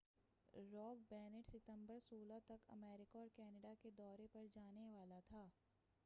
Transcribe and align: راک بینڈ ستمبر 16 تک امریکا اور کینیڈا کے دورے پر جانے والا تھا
راک 0.53 1.01
بینڈ 1.09 1.35
ستمبر 1.47 1.99
16 2.05 2.39
تک 2.45 2.65
امریکا 2.69 3.19
اور 3.19 3.27
کینیڈا 3.35 3.73
کے 3.81 3.89
دورے 3.97 4.27
پر 4.31 4.47
جانے 4.53 4.87
والا 4.87 5.19
تھا 5.27 5.45